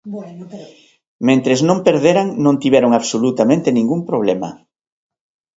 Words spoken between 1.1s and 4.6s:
Mentres non o perderan non tiveron absolutamente ningún problema.